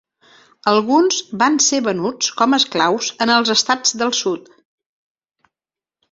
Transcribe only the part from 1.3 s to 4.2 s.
van ser venuts com esclaus en els estats del